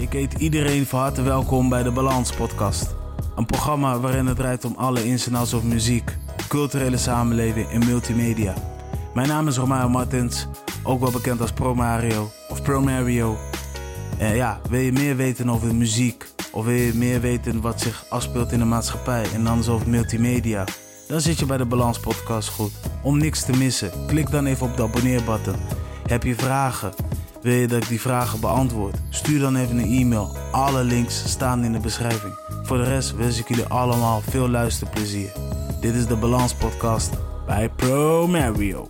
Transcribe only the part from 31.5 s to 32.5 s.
in de beschrijving.